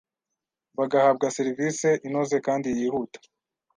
[0.77, 3.19] bagahabwa serivisi inoze kandi yihuta